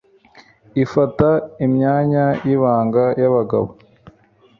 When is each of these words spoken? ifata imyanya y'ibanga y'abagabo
ifata 0.83 1.29
imyanya 1.65 2.25
y'ibanga 2.47 3.03
y'abagabo 3.21 3.67